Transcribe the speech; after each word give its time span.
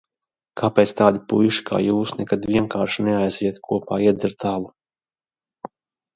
Kāpēc 0.59 0.93
tādi 1.01 1.19
puiši 1.33 1.65
kā 1.67 1.81
jūs 1.87 2.13
nekad 2.21 2.47
vienkārši 2.53 3.07
neaizejat 3.09 3.61
kopā 3.69 4.01
iedzert 4.09 4.49
alu? 4.55 4.75